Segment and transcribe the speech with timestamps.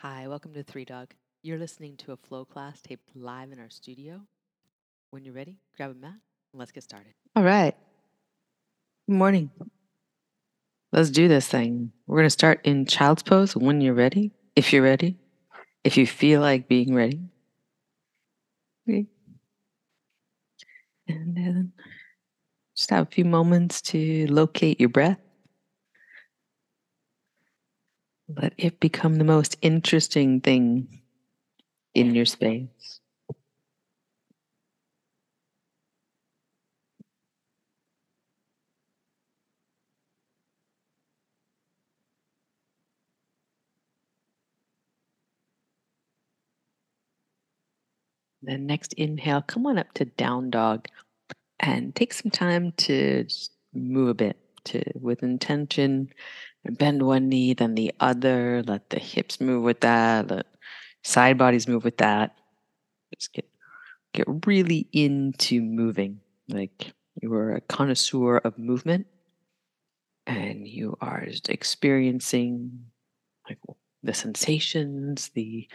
[0.00, 1.14] Hi, welcome to Three Dog.
[1.42, 4.20] You're listening to a flow class taped live in our studio.
[5.10, 7.14] When you're ready, grab a mat and let's get started.
[7.34, 7.74] All right.
[9.08, 9.50] Good morning.
[10.92, 11.92] Let's do this thing.
[12.06, 14.32] We're going to start in child's pose when you're ready.
[14.54, 15.16] If you're ready.
[15.82, 17.22] If you feel like being ready.
[18.86, 19.06] And
[21.08, 21.72] then
[22.76, 25.20] just have a few moments to locate your breath.
[28.28, 31.00] Let it become the most interesting thing
[31.94, 33.00] in your space.
[48.42, 50.86] Then next inhale, come on up to down dog
[51.60, 53.26] and take some time to
[53.72, 56.10] move a bit to with intention.
[56.70, 58.62] Bend one knee, then the other.
[58.66, 60.30] Let the hips move with that.
[60.30, 60.46] Let
[61.04, 62.34] side bodies move with that.
[63.14, 63.48] Just get
[64.12, 66.20] get really into moving.
[66.48, 69.06] Like you are a connoisseur of movement
[70.26, 72.86] and you are experiencing
[73.48, 73.58] like
[74.02, 75.68] the sensations, the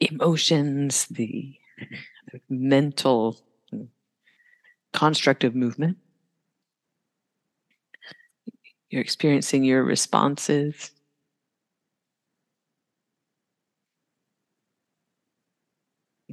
[0.00, 1.54] emotions, the
[2.48, 3.40] mental
[4.92, 5.98] construct of movement.
[8.94, 10.92] You're experiencing your responses.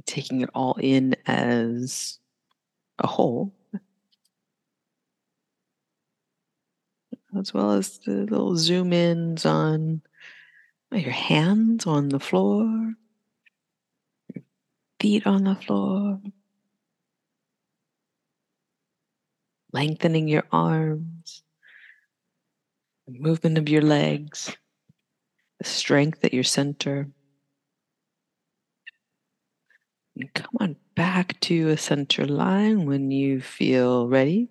[0.06, 2.20] Taking it all in as
[3.00, 3.52] a whole.
[7.36, 10.02] As well as the little zoom ins on
[10.92, 12.94] your hands on the floor,
[14.32, 14.44] your
[15.00, 16.20] feet on the floor,
[19.72, 21.41] lengthening your arms,
[23.18, 24.56] movement of your legs,
[25.58, 27.08] the strength at your center.
[30.16, 34.48] And come on back to a center line when you feel ready.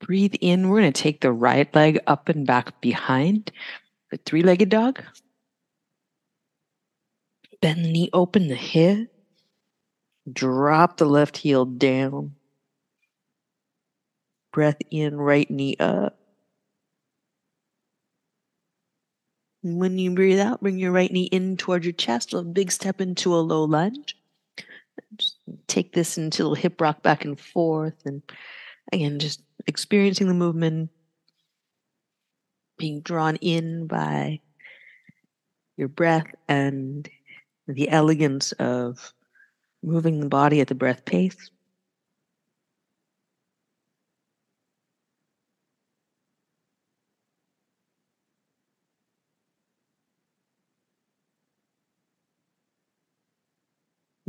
[0.00, 0.68] Breathe in.
[0.68, 3.50] We're going to take the right leg up and back behind
[4.10, 5.02] the three legged dog.
[7.62, 9.10] Bend the knee, open the hip.
[10.30, 12.34] Drop the left heel down.
[14.52, 16.18] Breath in, right knee up.
[19.64, 22.34] When you breathe out, bring your right knee in towards your chest.
[22.34, 24.14] A big step into a low lunge.
[25.16, 25.38] Just
[25.68, 27.94] take this into a hip rock back and forth.
[28.04, 28.20] And
[28.92, 30.90] again, just experiencing the movement,
[32.76, 34.40] being drawn in by
[35.78, 37.08] your breath and
[37.66, 39.14] the elegance of
[39.82, 41.50] moving the body at the breath pace.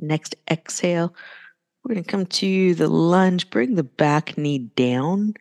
[0.07, 1.13] Next exhale,
[1.83, 3.49] we're going to come to the lunge.
[3.49, 5.35] Bring the back knee down.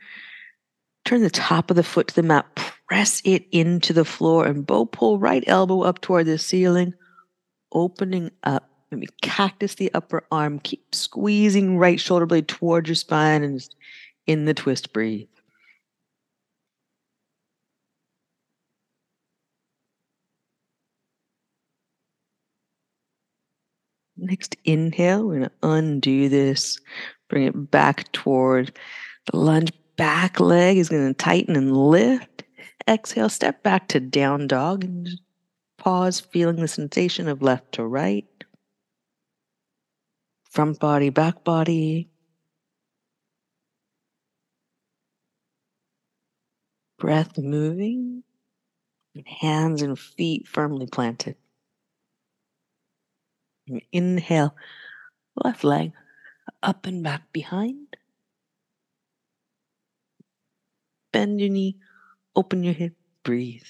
[1.05, 2.47] Turn the top of the foot to the mat.
[2.89, 6.95] Press it into the floor and bow pull right elbow up toward the ceiling,
[7.73, 8.71] opening up.
[8.91, 10.61] Maybe cactus the upper arm.
[10.61, 13.75] Keep squeezing right shoulder blade towards your spine and just
[14.27, 15.29] in the twist breathe.
[24.25, 26.81] Next inhale, we're going to undo this,
[27.29, 28.75] bring it back toward
[29.31, 29.71] the lunge.
[29.97, 32.43] Back leg is going to tighten and lift.
[32.89, 35.09] Exhale, step back to down dog and
[35.77, 38.27] pause, feeling the sensation of left to right.
[40.51, 42.09] Front body, back body.
[46.99, 48.25] Breath moving,
[49.27, 51.37] hands and feet firmly planted.
[53.69, 54.57] And inhale,
[55.37, 55.93] left leg
[56.63, 57.97] up and back behind.
[61.13, 61.79] Bend your knee,
[62.37, 63.67] open your hip, breathe.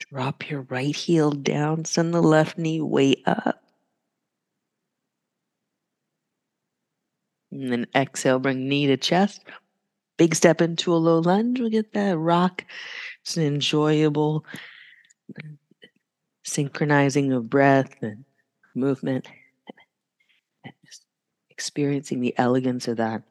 [0.00, 3.62] Drop your right heel down, send the left knee way up.
[7.58, 9.42] And then exhale, bring knee to chest.
[10.16, 11.58] Big step into a low lunge.
[11.58, 12.64] We'll get that rock.
[13.22, 14.44] It's an enjoyable
[16.44, 18.24] synchronizing of breath and
[18.74, 19.26] movement.
[20.84, 21.04] Just
[21.50, 23.22] experiencing the elegance of that.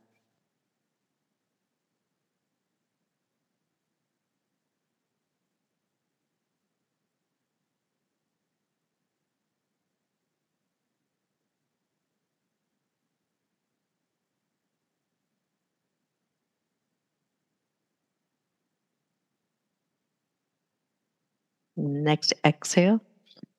[22.08, 23.02] Next exhale,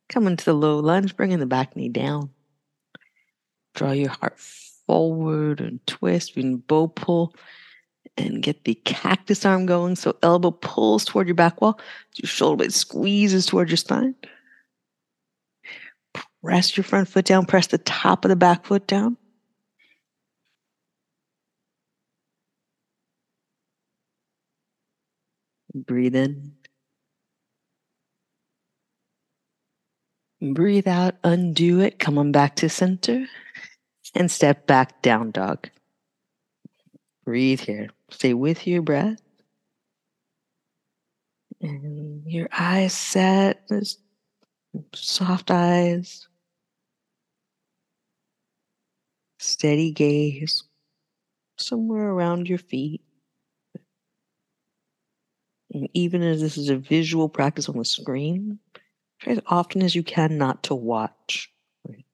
[0.08, 2.30] come into the low lunge, bringing the back knee down.
[3.74, 7.34] Draw your heart forward and twist and bow pull
[8.16, 9.96] and get the cactus arm going.
[9.96, 11.78] So elbow pulls toward your back wall.
[12.16, 14.14] Your shoulder blade squeezes toward your spine.
[16.42, 17.44] Press your front foot down.
[17.44, 19.18] Press the top of the back foot down.
[25.74, 26.57] Breathe in.
[30.40, 33.26] Breathe out, undo it, come on back to center,
[34.14, 35.68] and step back down dog.
[37.24, 37.90] Breathe here.
[38.10, 39.20] Stay with your breath.
[41.60, 43.68] And your eyes set,
[44.94, 46.28] soft eyes,
[49.40, 50.62] steady gaze,
[51.56, 53.02] somewhere around your feet.
[55.74, 58.60] And even as this is a visual practice on the screen,
[59.18, 61.52] try as often as you can not to watch.
[61.88, 62.04] Right?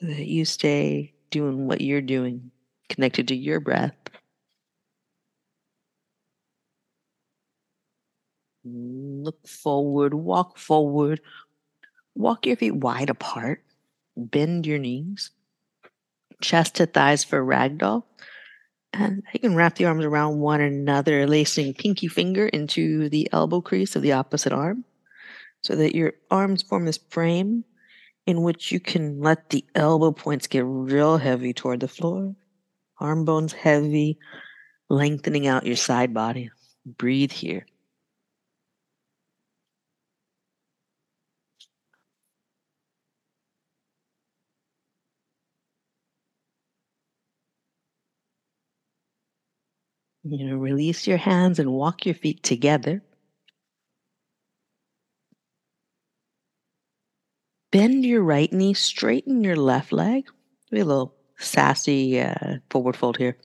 [0.00, 2.50] That you stay doing what you're doing,
[2.88, 3.94] connected to your breath.
[8.64, 11.20] Look forward, walk forward,
[12.14, 13.62] walk your feet wide apart,
[14.16, 15.30] bend your knees,
[16.40, 18.04] chest to thighs for ragdoll.
[18.94, 23.60] And you can wrap the arms around one another, lacing pinky finger into the elbow
[23.60, 24.84] crease of the opposite arm
[25.62, 27.64] so that your arms form this frame
[28.24, 32.36] in which you can let the elbow points get real heavy toward the floor.
[33.00, 34.16] Arm bones heavy,
[34.88, 36.50] lengthening out your side body.
[36.86, 37.66] Breathe here.
[50.24, 53.02] You know, release your hands and walk your feet together.
[57.70, 60.26] Bend your right knee, straighten your left leg.
[60.70, 63.36] Do a little sassy uh, forward fold here.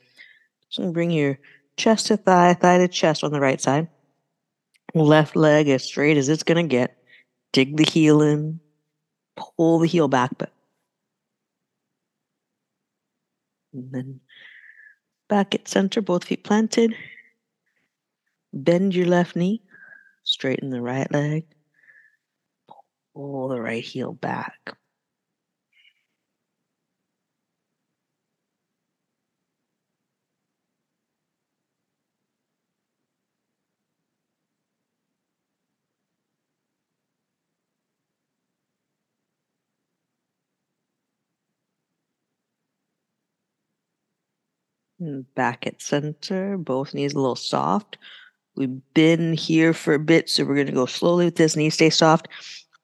[0.70, 1.40] So bring your
[1.78, 3.90] chest to thigh, thigh to chest on the right side.
[4.94, 6.98] Left leg as straight as it's going to get.
[7.54, 8.60] Dig the heel in,
[9.36, 10.54] pull the heel back, but
[13.74, 14.20] and then
[15.30, 16.96] Back at center, both feet planted.
[18.52, 19.62] Bend your left knee.
[20.24, 21.46] Straighten the right leg.
[23.14, 24.79] Pull the right heel back.
[45.02, 47.98] Mm, back at center, both knees a little soft.
[48.56, 51.56] We've been here for a bit, so we're going to go slowly with this.
[51.56, 52.28] Knees stay soft.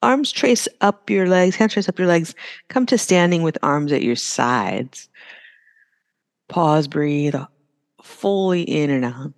[0.01, 2.35] Arms trace up your legs, hands trace up your legs.
[2.69, 5.09] Come to standing with arms at your sides.
[6.47, 7.35] Pause, breathe
[8.05, 9.33] fully in and out.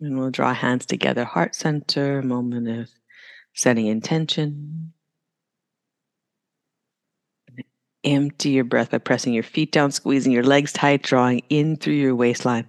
[0.00, 2.90] And we'll draw hands together, heart center, moment of
[3.54, 4.92] setting intention.
[8.02, 11.94] Empty your breath by pressing your feet down, squeezing your legs tight, drawing in through
[11.94, 12.68] your waistline.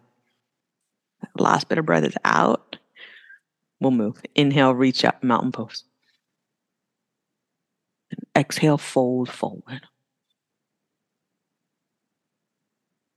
[1.38, 2.78] Last bit of breath is out.
[3.80, 4.22] We'll move.
[4.36, 5.86] Inhale, reach up, mountain pose.
[8.12, 9.82] And exhale, fold forward.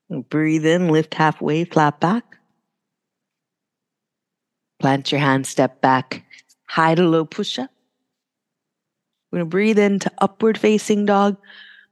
[0.08, 2.38] And breathe in, lift halfway, flat back.
[4.78, 6.24] Plant your hands, step back,
[6.66, 7.70] high to low push up.
[9.30, 11.36] We're going to breathe into upward facing dog.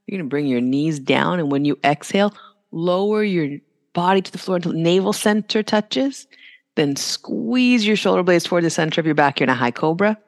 [0.06, 1.38] You're going to bring your knees down.
[1.38, 2.34] And when you exhale,
[2.70, 3.58] lower your
[3.92, 6.26] body to the floor until navel center touches.
[6.74, 9.38] Then squeeze your shoulder blades toward the center of your back.
[9.38, 10.18] You're in a high cobra.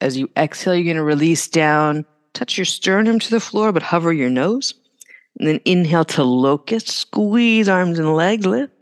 [0.00, 2.04] As you exhale, you're going to release down,
[2.34, 4.74] touch your sternum to the floor, but hover your nose.
[5.38, 8.72] And then inhale to locust, squeeze arms and legs, lift.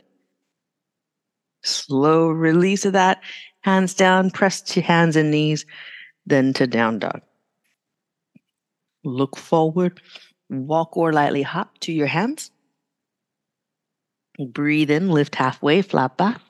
[1.63, 3.21] Slow release of that.
[3.61, 5.65] Hands down, press to hands and knees,
[6.25, 7.21] then to down dog.
[9.03, 10.01] Look forward,
[10.49, 12.51] walk or lightly hop to your hands.
[14.39, 16.41] Breathe in, lift halfway, flat back.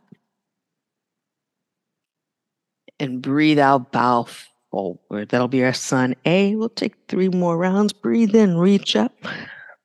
[2.99, 4.27] And breathe out, bow
[4.69, 5.29] forward.
[5.29, 6.55] That'll be our sun A.
[6.55, 7.93] We'll take three more rounds.
[7.93, 9.13] Breathe in, reach up.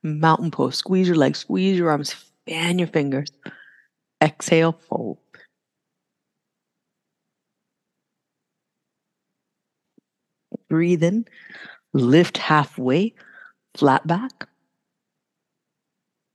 [0.02, 0.76] Mountain pose.
[0.76, 2.14] Squeeze your legs, squeeze your arms,
[2.46, 3.28] fan your fingers.
[4.22, 5.18] Exhale, fold.
[10.68, 11.26] Breathe in,
[11.96, 13.14] lift halfway,
[13.74, 14.48] flat back.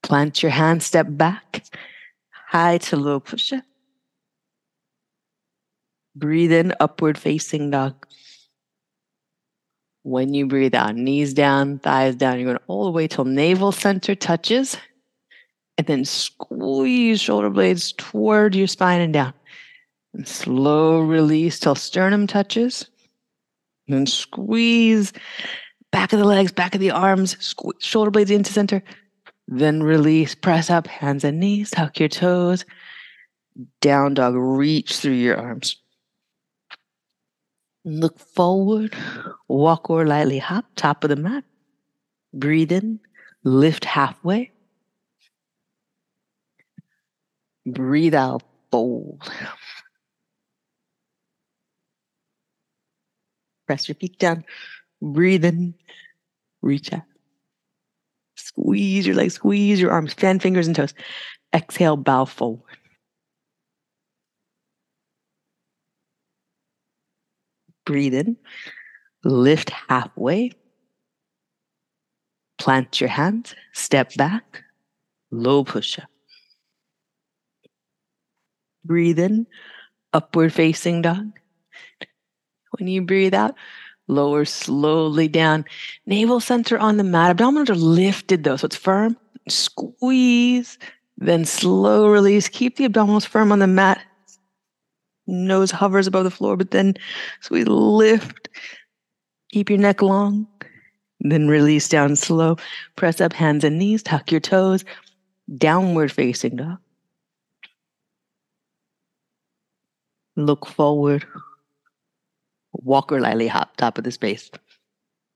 [0.03, 1.63] Plant your hand, step back,
[2.32, 3.63] high to low push up.
[6.15, 8.06] Breathe in, upward facing dog.
[10.03, 13.72] When you breathe out, knees down, thighs down, you're going all the way till navel
[13.72, 14.75] center touches.
[15.77, 19.34] And then squeeze shoulder blades toward your spine and down.
[20.13, 22.88] And slow release till sternum touches.
[23.91, 25.12] And then squeeze
[25.91, 28.81] back of the legs, back of the arms, squeeze, shoulder blades into center.
[29.50, 32.63] Then release, press up, hands and knees, tuck your toes.
[33.81, 35.75] Down dog, reach through your arms.
[37.83, 38.95] Look forward,
[39.50, 41.43] walk or lightly hop, top of the mat.
[42.33, 43.01] Breathe in,
[43.43, 44.51] lift halfway.
[47.65, 49.29] Breathe out, fold.
[53.71, 54.43] Press your feet down.
[55.01, 55.73] Breathe in,
[56.61, 57.03] reach out.
[58.35, 60.93] Squeeze your legs, squeeze your arms, fan fingers and toes.
[61.53, 62.59] Exhale, bow forward.
[67.85, 68.35] Breathe in,
[69.23, 70.51] lift halfway.
[72.59, 74.65] Plant your hands, step back,
[75.31, 76.09] low push up.
[78.83, 79.47] Breathe in,
[80.11, 81.31] upward facing dog.
[82.77, 83.55] When you breathe out,
[84.07, 85.65] lower slowly down.
[86.05, 87.35] Navel center on the mat.
[87.35, 89.17] Abdominals are lifted though, so it's firm.
[89.47, 90.77] Squeeze,
[91.17, 92.47] then slow release.
[92.47, 94.01] Keep the abdominals firm on the mat.
[95.27, 96.95] Nose hovers above the floor, but then
[97.41, 98.49] so we lift.
[99.51, 100.47] Keep your neck long.
[101.19, 102.57] Then release down slow.
[102.95, 104.01] Press up hands and knees.
[104.01, 104.83] Tuck your toes.
[105.57, 106.77] Downward facing dog.
[110.35, 111.25] Look forward.
[112.73, 114.49] Walk or lightly hop, top of the space.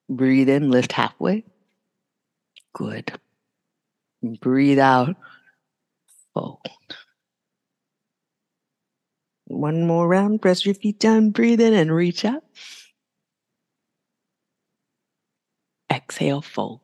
[0.09, 1.43] Breathe in, lift halfway.
[2.73, 3.11] Good.
[4.41, 5.15] Breathe out,
[6.33, 6.59] fold.
[9.45, 10.41] One more round.
[10.41, 12.43] Press your feet down, breathe in, and reach up.
[15.91, 16.81] Exhale, fold.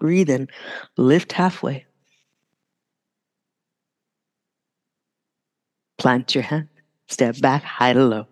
[0.00, 0.48] Breathe in,
[0.96, 1.86] lift halfway.
[6.04, 6.68] Plant your hand,
[7.08, 8.26] step back, high to low.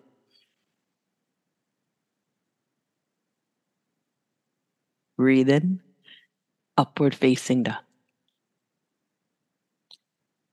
[5.17, 5.81] Breathe in,
[6.77, 7.77] upward facing dog.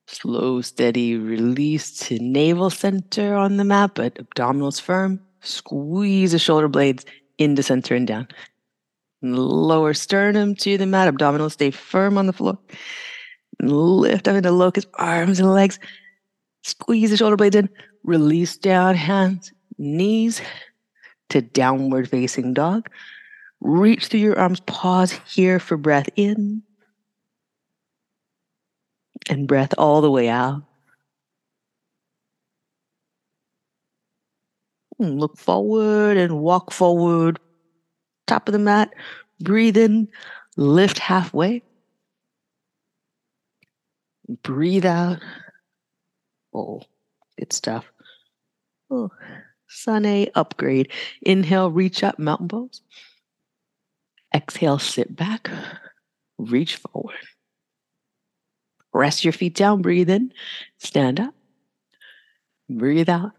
[0.06, 5.20] Slow, steady release to navel center on the mat, but abdominals firm.
[5.42, 7.04] Squeeze the shoulder blades
[7.36, 8.28] into center and down.
[9.20, 12.58] Lower sternum to the mat, abdominals stay firm on the floor.
[13.60, 15.78] Lift up into locust, arms and legs.
[16.62, 17.69] Squeeze the shoulder blades in.
[18.05, 20.40] Release down, hands, knees
[21.31, 22.88] to downward facing dog.
[23.61, 24.61] Reach through your arms.
[24.61, 26.62] Pause here for breath in
[29.29, 30.62] and breath all the way out.
[34.99, 37.38] Look forward and walk forward.
[38.26, 38.93] Top of the mat.
[39.40, 40.09] Breathe in.
[40.57, 41.62] Lift halfway.
[44.43, 45.19] Breathe out.
[46.52, 46.83] Oh,
[47.38, 47.87] good stuff.
[48.90, 49.11] Oh,
[49.69, 50.90] sun A upgrade.
[51.23, 52.83] Inhale, reach up, mountain pose.
[54.35, 55.50] Exhale, sit back,
[56.38, 57.16] reach forward.
[58.92, 60.33] Rest your feet down, breathe in,
[60.78, 61.35] stand up,
[62.69, 63.33] breathe out,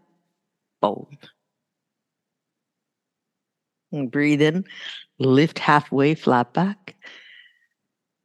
[0.80, 1.16] fold.
[3.92, 4.64] Breathe in,
[5.18, 6.94] lift halfway, flat back.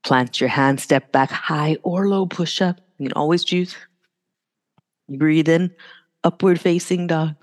[0.06, 2.80] Plant your hand, step back high or low push up.
[2.98, 3.76] You can always choose.
[5.10, 5.74] Breathe in,
[6.24, 7.36] upward facing dog.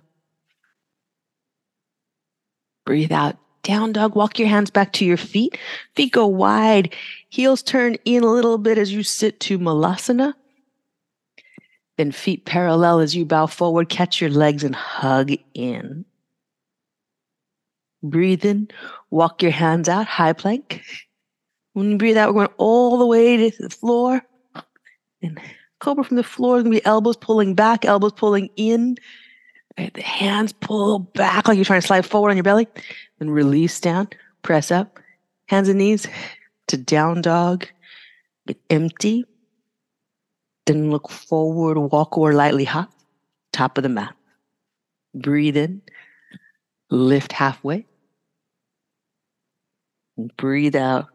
[2.85, 4.15] Breathe out, down dog.
[4.15, 5.59] Walk your hands back to your feet.
[5.97, 6.95] Feet go wide.
[7.31, 10.35] Heels turn in a little bit as you sit to Malasana.
[11.97, 13.89] Then feet parallel as you bow forward.
[13.89, 16.05] Catch your legs and hug in.
[18.03, 18.69] Breathe in.
[19.11, 20.07] Walk your hands out.
[20.07, 20.83] High plank.
[21.73, 24.23] When you breathe out, we're going all the way to the floor.
[25.23, 25.41] And
[25.85, 26.59] cobra from the floor.
[26.59, 28.97] Gonna be elbows pulling back, elbows pulling in.
[29.79, 32.69] Right, the hands pull back like you're trying to slide forward on your belly.
[33.19, 34.09] Then release down,
[34.43, 34.99] press up,
[35.47, 36.07] hands and knees
[36.69, 37.67] to down dog.
[38.47, 39.25] Get empty.
[40.67, 42.91] Then look forward, walk or lightly hop,
[43.53, 44.15] top of the mat.
[45.15, 45.83] Breathe in,
[46.91, 47.85] lift halfway.
[50.17, 51.09] And breathe out,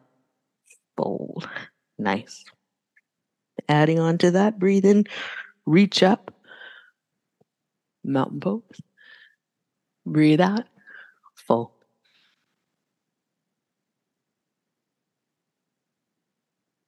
[0.97, 1.49] fold.
[1.97, 2.45] Nice.
[3.67, 5.05] Adding on to that, breathe in,
[5.65, 6.33] reach up,
[8.03, 8.63] mountain pose.
[10.05, 10.65] Breathe out,
[11.35, 11.71] fold.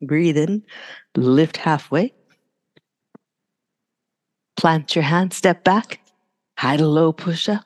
[0.02, 0.64] Breathe in,
[1.16, 2.14] lift halfway.
[4.58, 6.02] Plant your hand, step back,
[6.58, 7.66] high to low push up.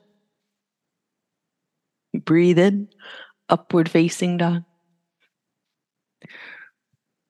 [2.13, 2.89] Breathe in,
[3.50, 4.63] upward facing dog.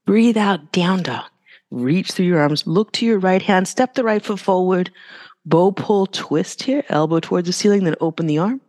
[0.06, 1.26] Breathe out, down dog.
[1.72, 4.92] Reach through your arms, look to your right hand, step the right foot forward,
[5.46, 8.62] bow pull twist here, elbow towards the ceiling, then open the arm.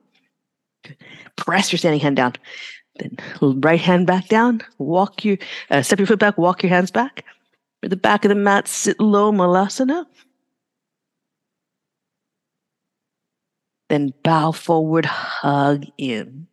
[1.36, 2.32] Press your standing hand down.
[2.98, 3.16] Then
[3.60, 5.36] right hand back down, walk your,
[5.70, 7.24] uh, step your foot back, walk your hands back.
[7.82, 10.06] At the back of the mat, sit low, malasana.
[13.88, 16.46] Then bow forward, hug in.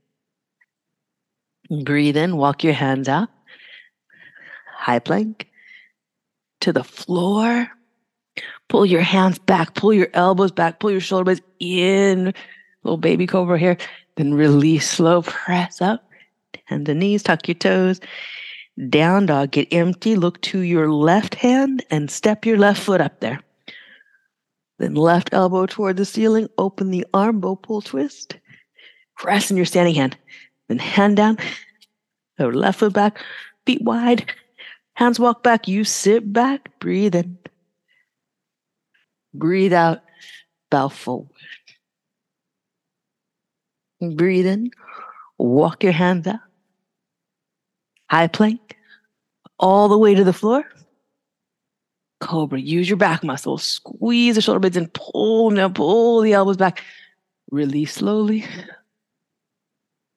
[1.83, 3.29] Breathe in, walk your hands out.
[4.75, 5.47] High plank
[6.63, 7.69] to the floor.
[8.69, 12.33] Pull your hands back, pull your elbows back, pull your shoulder blades in.
[12.83, 13.77] Little baby cobra here.
[14.15, 16.09] Then release, slow press up.
[16.69, 17.99] And knees, tuck your toes.
[18.89, 20.15] Down dog, get empty.
[20.15, 23.41] Look to your left hand and step your left foot up there.
[24.79, 26.47] Then left elbow toward the ceiling.
[26.57, 28.37] Open the arm, bow pull twist.
[29.17, 30.17] Press in your standing hand.
[30.69, 31.37] Then hand down.
[32.39, 33.19] Go left foot back,
[33.65, 34.25] feet wide.
[34.95, 35.67] Hands walk back.
[35.67, 36.79] You sit back.
[36.79, 37.37] Breathe in.
[39.33, 40.01] Breathe out.
[40.69, 41.29] Bow forward.
[44.01, 44.71] Breathe in.
[45.37, 46.39] Walk your hands out.
[48.09, 48.77] High plank.
[49.59, 50.63] All the way to the floor.
[52.19, 52.59] Cobra.
[52.59, 53.63] Use your back muscles.
[53.63, 55.69] Squeeze the shoulder blades and pull now.
[55.69, 56.83] Pull the elbows back.
[57.51, 58.45] Release slowly.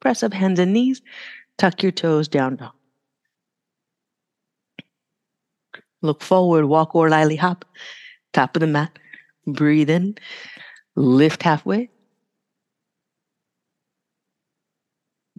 [0.00, 1.02] Press up hands and knees.
[1.58, 2.75] Tuck your toes down dog.
[6.02, 6.66] Look forward.
[6.66, 7.64] Walk or lily hop.
[8.32, 8.98] Top of the mat.
[9.46, 10.16] Breathe in.
[10.94, 11.90] Lift halfway.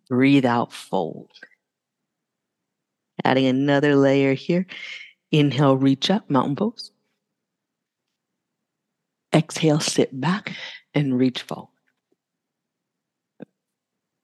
[0.10, 1.32] Breathe out, fold.
[3.24, 4.66] Adding another layer here.
[5.32, 6.92] Inhale, reach up, mountain pose.
[9.34, 10.56] Exhale, sit back
[10.94, 11.68] and reach forward.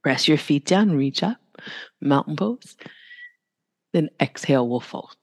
[0.02, 1.38] Press your feet down, reach up,
[2.02, 2.78] mountain pose.
[3.92, 5.16] Then exhale, we'll fold.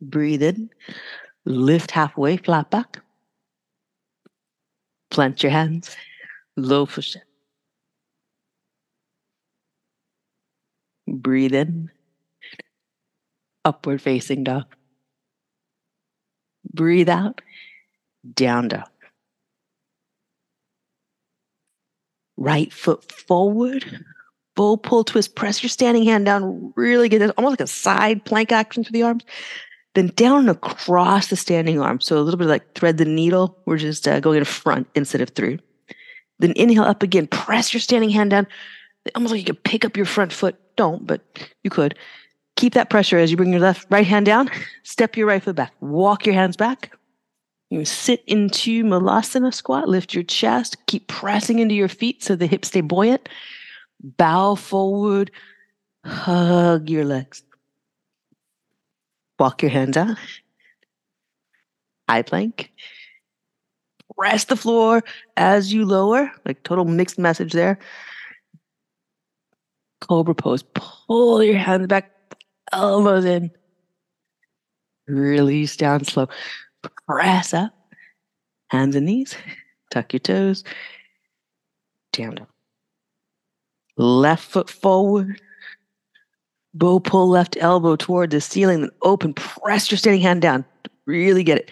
[0.00, 0.70] Breathe in,
[1.44, 3.00] lift halfway, flat back.
[5.10, 5.96] Plant your hands,
[6.56, 7.22] low push up.
[11.08, 11.90] Breathe in,
[13.64, 14.66] upward facing dog.
[16.74, 17.40] Breathe out,
[18.34, 18.88] down dog.
[22.36, 24.04] Right foot forward,
[24.56, 25.36] bow pull twist.
[25.36, 26.72] Press your standing hand down.
[26.76, 29.24] Really get this, almost like a side plank action for the arms.
[29.96, 32.02] Then down across the standing arm.
[32.02, 33.56] So a little bit like thread the needle.
[33.64, 35.58] We're just uh, going in front instead of through.
[36.38, 37.26] Then inhale up again.
[37.28, 38.46] Press your standing hand down.
[39.14, 40.54] Almost like you could pick up your front foot.
[40.76, 41.22] Don't, but
[41.64, 41.98] you could.
[42.56, 44.50] Keep that pressure as you bring your left right hand down.
[44.82, 45.72] Step your right foot back.
[45.80, 46.94] Walk your hands back.
[47.70, 49.88] You sit into Malasana squat.
[49.88, 50.76] Lift your chest.
[50.88, 53.30] Keep pressing into your feet so the hips stay buoyant.
[54.02, 55.30] Bow forward.
[56.04, 57.42] Hug your legs.
[59.38, 60.16] Walk your hands out.
[62.08, 62.72] High plank.
[64.16, 65.02] Press the floor
[65.36, 67.78] as you lower, like total mixed message there.
[70.00, 70.62] Cobra pose.
[70.62, 72.12] Pull your hands back,
[72.72, 73.50] elbows in.
[75.06, 76.28] Release down slow.
[77.06, 77.74] Press up.
[78.68, 79.36] Hands and knees.
[79.90, 80.64] Tuck your toes.
[82.12, 82.46] Down.
[83.96, 85.40] Left foot forward.
[86.78, 89.32] Bow pull left elbow toward the ceiling, then open.
[89.34, 90.64] Press your standing hand down.
[91.06, 91.70] Really get it.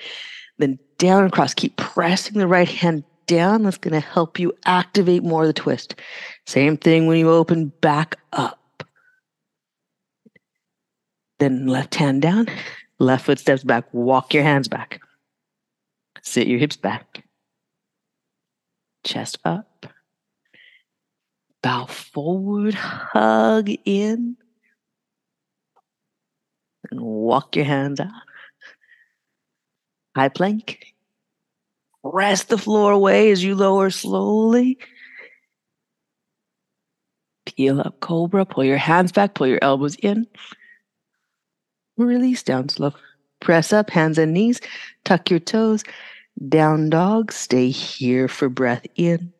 [0.59, 1.53] Then down across.
[1.53, 3.65] Keep pressing the right hand down.
[3.65, 5.97] That's going to help you activate more of the twist.
[6.47, 8.61] Same thing when you open back up.
[11.39, 12.47] Then left hand down,
[12.99, 13.93] left foot steps back.
[13.93, 15.01] Walk your hands back.
[16.23, 17.25] Sit your hips back.
[19.03, 19.87] Chest up.
[21.63, 24.37] Bow forward, hug in.
[26.95, 28.09] And walk your hands out.
[30.15, 30.95] High plank.
[32.09, 34.79] Press the floor away as you lower slowly.
[37.47, 38.45] Peel up cobra.
[38.45, 39.35] Pull your hands back.
[39.35, 40.29] Pull your elbows in.
[41.97, 42.95] Release down slow.
[43.41, 44.61] Press up, hands and knees.
[45.05, 45.83] Tuck your toes.
[46.49, 47.33] Down dog.
[47.33, 49.33] Stay here for breath in.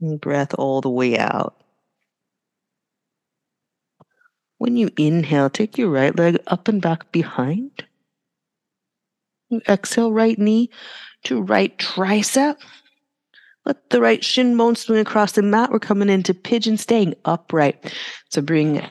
[0.00, 1.57] Breath all the way out.
[4.58, 7.84] When you inhale, take your right leg up and back behind.
[9.50, 10.70] You exhale, right knee
[11.24, 12.56] to right tricep.
[13.64, 15.70] Let the right shin bone swing across the mat.
[15.70, 17.94] We're coming into pigeon, staying upright.
[18.30, 18.90] So bring kind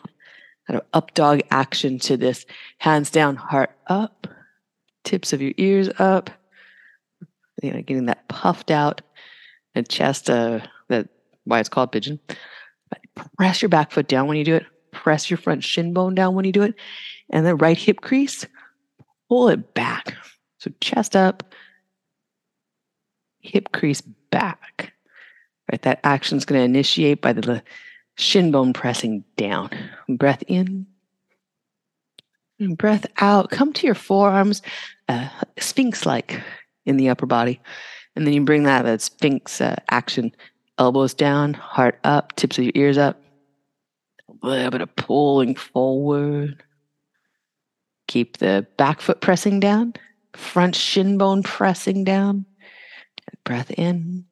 [0.80, 2.46] of up dog action to this.
[2.78, 4.28] Hands down, heart up,
[5.04, 6.30] tips of your ears up.
[7.62, 9.02] You know, getting that puffed out
[9.74, 10.30] and chest.
[10.30, 11.10] Uh, that
[11.46, 12.20] why it's called pigeon.
[12.90, 13.00] But
[13.38, 14.66] Press your back foot down when you do it.
[14.92, 16.76] Press your front shin bone down when you do it,
[17.30, 18.46] and the right hip crease.
[19.30, 20.16] Pull it back.
[20.60, 21.54] So chest up,
[23.42, 24.94] hip crease back.
[25.72, 27.62] Right, that action is going to initiate by the
[28.16, 29.70] shin bone pressing down.
[30.08, 30.88] Breath in.
[32.60, 33.52] And breath out.
[33.52, 34.62] Come to your forearms,
[35.10, 36.42] uh, sphinx like
[36.86, 37.60] in the upper body.
[38.16, 40.32] And then you bring that, that sphinx uh, action.
[40.80, 43.22] Elbows down, heart up, tips of your ears up.
[44.44, 46.64] A little bit of pulling forward.
[48.08, 49.94] Keep the back foot pressing down,
[50.34, 52.46] front shin bone pressing down.
[53.44, 54.26] Breath in.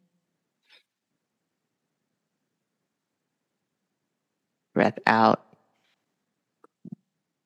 [4.73, 5.41] Breath out.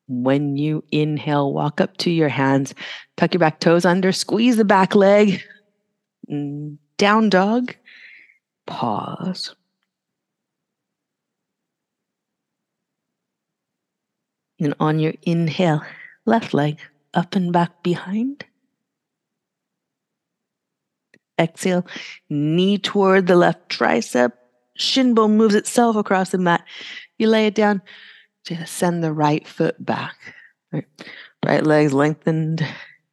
[0.07, 2.73] When you inhale, walk up to your hands,
[3.17, 5.43] tuck your back toes under, squeeze the back leg,
[6.29, 7.75] mm, down dog,
[8.65, 9.55] pause.
[14.59, 15.81] And on your inhale,
[16.25, 16.79] left leg
[17.13, 18.45] up and back behind.
[21.39, 21.85] Exhale,
[22.29, 24.33] knee toward the left tricep.
[24.75, 26.65] Shin bone moves itself across the mat.
[27.17, 27.81] You lay it down.
[28.45, 30.15] Just send the right foot back.
[30.71, 30.85] Right,
[31.45, 32.65] right leg's lengthened.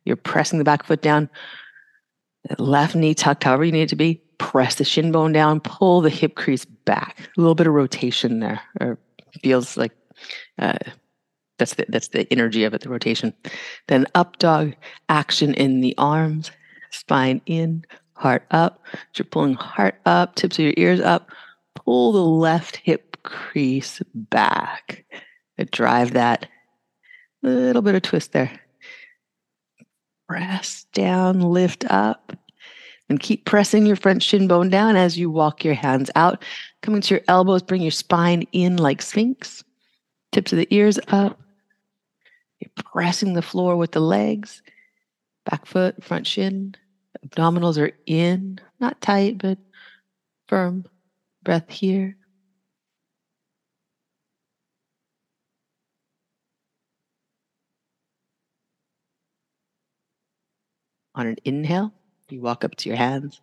[0.05, 1.29] You're pressing the back foot down.
[2.59, 4.23] Left knee tucked, however you need it to be.
[4.39, 5.61] Press the shin bone down.
[5.61, 7.19] Pull the hip crease back.
[7.37, 8.61] A little bit of rotation there.
[8.81, 8.99] Or
[9.43, 9.93] feels like
[10.59, 10.79] uh,
[11.59, 13.33] that's the that's the energy of it, the rotation.
[13.89, 14.75] Then up dog
[15.09, 16.51] action in the arms,
[16.91, 18.83] spine in, heart up.
[18.93, 21.31] So you're pulling heart up, tips of your ears up.
[21.75, 25.05] Pull the left hip crease back.
[25.71, 26.47] Drive that
[27.43, 28.51] little bit of twist there.
[30.29, 32.37] Press down, lift up,
[33.09, 36.43] and keep pressing your front shin bone down as you walk your hands out.
[36.83, 39.63] Coming to your elbows, bring your spine in like Sphinx.
[40.33, 41.39] Tips of the ears up.
[42.61, 44.63] You're pressing the floor with the legs,
[45.45, 46.75] back foot, front shin.
[47.25, 49.59] Abdominals are in, not tight, but
[50.49, 50.85] firm.
[51.43, 52.17] Breath here.
[61.15, 61.93] On an inhale,
[62.29, 63.41] you walk up to your hands,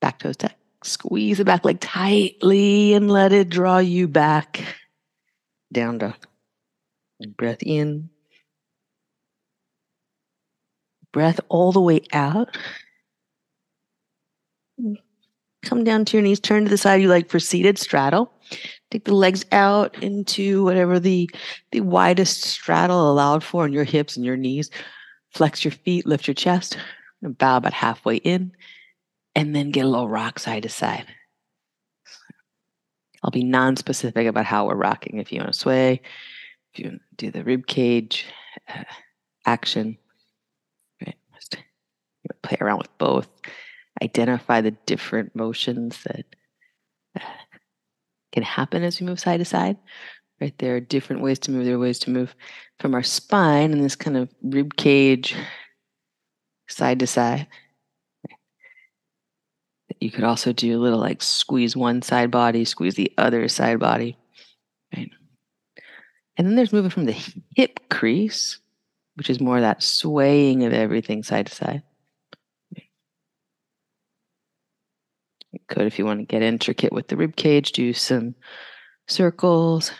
[0.00, 4.64] back toes tuck, squeeze the back leg tightly and let it draw you back.
[5.72, 6.26] Down dog.
[7.36, 8.10] Breath in,
[11.12, 12.58] breath all the way out.
[15.62, 18.30] Come down to your knees, turn to the side you like for seated straddle.
[18.90, 21.30] Take the legs out into whatever the,
[21.72, 24.70] the widest straddle allowed for in your hips and your knees.
[25.30, 26.76] Flex your feet, lift your chest,
[27.22, 28.52] and bow about halfway in,
[29.34, 31.06] and then get a little rock side to side.
[33.22, 35.18] I'll be non-specific about how we're rocking.
[35.18, 36.02] If you want to sway,
[36.78, 38.26] you do the rib cage
[38.68, 38.84] uh,
[39.44, 39.98] action,
[42.42, 43.28] play around with both,
[44.02, 46.24] identify the different motions that
[47.18, 47.24] uh,
[48.32, 49.76] can happen as we move side to side.
[50.40, 51.64] Right, there are different ways to move.
[51.64, 52.34] There are ways to move
[52.78, 55.34] from our spine and this kind of rib cage,
[56.68, 57.46] side to side.
[59.98, 63.78] You could also do a little like squeeze one side body, squeeze the other side
[63.78, 64.18] body.
[64.94, 65.10] Right.
[66.36, 67.16] And then there's moving from the
[67.54, 68.58] hip crease,
[69.14, 71.82] which is more that swaying of everything side to side.
[75.52, 78.34] You could, if you want to get intricate with the rib cage, do some
[79.08, 79.90] circles.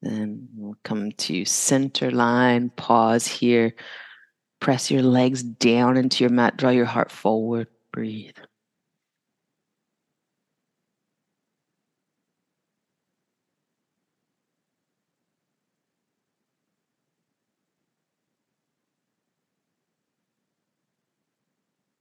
[0.00, 3.74] Then we'll come to center line, pause here.
[4.58, 8.36] Press your legs down into your mat, draw your heart forward, breathe.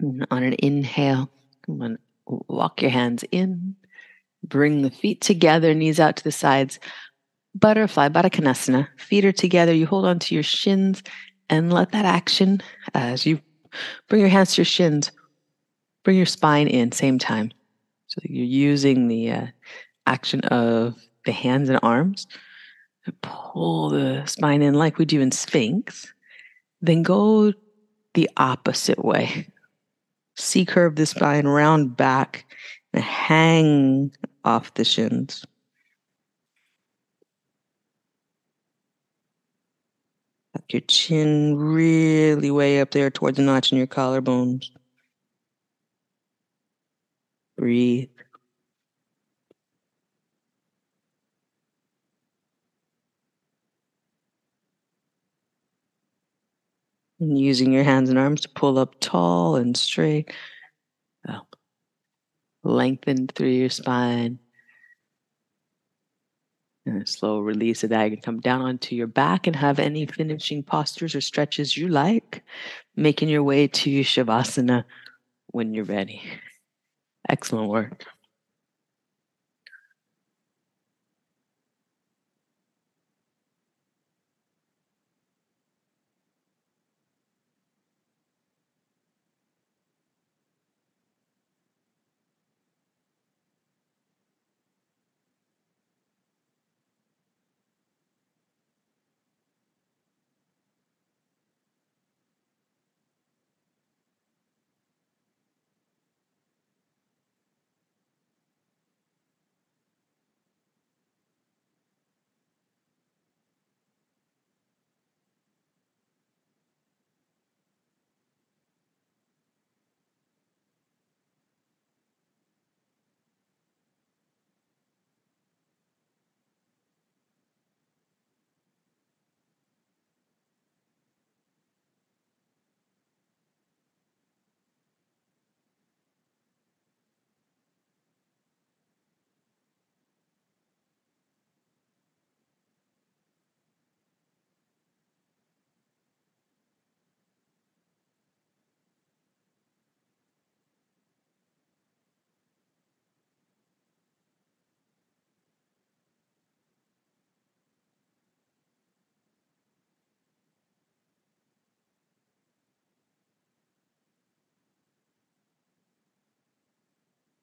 [0.01, 1.29] On an inhale,
[1.65, 3.75] come on, walk your hands in,
[4.43, 6.79] bring the feet together, knees out to the sides.
[7.55, 9.73] Butterfly, Baddha Konasana, feet are together.
[9.73, 11.03] You hold on to your shins
[11.49, 12.61] and let that action
[12.93, 13.39] as you
[14.07, 15.11] bring your hands to your shins,
[16.03, 17.51] bring your spine in, same time.
[18.07, 19.47] So you're using the uh,
[20.07, 22.27] action of the hands and arms
[23.05, 26.11] to pull the spine in like we do in Sphinx.
[26.81, 27.53] Then go
[28.13, 29.47] the opposite way.
[30.41, 32.45] C curve the spine, round back,
[32.93, 34.11] and hang
[34.43, 35.45] off the shins.
[40.53, 44.65] Tuck your chin really way up there towards the notch in your collarbones.
[47.57, 48.10] Breathe.
[57.21, 60.31] And using your hands and arms to pull up tall and straight.
[61.29, 61.33] Oh.
[61.33, 61.55] Up.
[62.63, 64.39] Lengthen through your spine.
[66.87, 68.05] And a slow release of that.
[68.05, 71.87] You can come down onto your back and have any finishing postures or stretches you
[71.89, 72.43] like,
[72.95, 74.83] making your way to Shavasana
[75.47, 76.23] when you're ready.
[77.29, 78.03] Excellent work.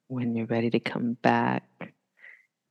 [0.08, 1.94] When you're ready to come back,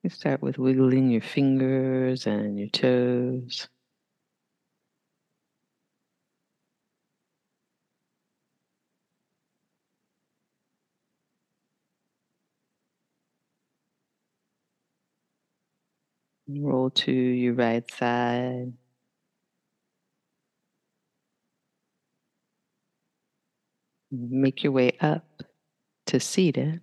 [0.03, 3.67] you start with wiggling your fingers and your toes.
[16.49, 18.73] Roll to your right side.
[24.11, 25.43] Make your way up
[26.07, 26.81] to seated.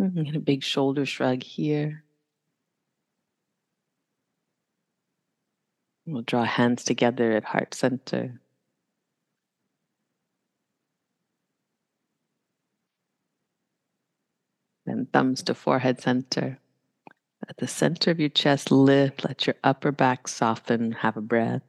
[0.00, 2.04] Mm-hmm, get a big shoulder shrug here.
[6.06, 8.40] We'll draw hands together at heart center.
[14.86, 16.58] Then thumbs to forehead center.
[17.48, 19.24] At the center of your chest, lift.
[19.24, 20.92] Let your upper back soften.
[20.92, 21.62] Have a breath.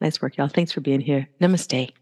[0.00, 0.48] Nice work, y'all.
[0.48, 1.28] Thanks for being here.
[1.40, 1.92] Namaste.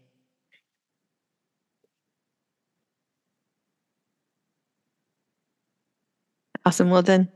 [6.65, 6.89] Awesome.
[6.89, 7.29] Well done.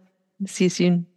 [0.46, 1.09] See you soon.